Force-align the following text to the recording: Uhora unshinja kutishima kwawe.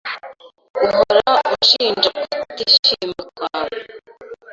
Uhora 0.83 1.31
unshinja 1.51 2.11
kutishima 2.33 3.21
kwawe. 3.37 3.79